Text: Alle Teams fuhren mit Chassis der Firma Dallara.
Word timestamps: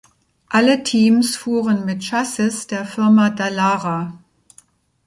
Alle 0.49 0.81
Teams 0.81 1.35
fuhren 1.37 1.85
mit 1.85 2.03
Chassis 2.03 2.65
der 2.65 2.85
Firma 2.85 3.29
Dallara. 3.29 4.17